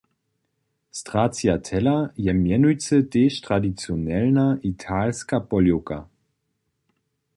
Stracciatella 0.99 1.95
je 2.27 2.33
mjenujcy 2.39 2.99
tež 3.15 3.33
tradicionelna 3.49 4.47
italska 4.73 5.37
poliwka! 5.53 5.99